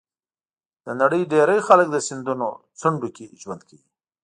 [0.85, 2.47] د نړۍ ډېری خلک د سیندونو
[2.79, 3.89] څنډو کې ژوند کوي.